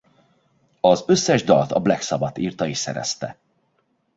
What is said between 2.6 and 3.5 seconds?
és szerezte.